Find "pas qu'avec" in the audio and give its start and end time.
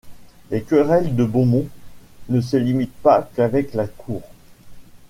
3.03-3.75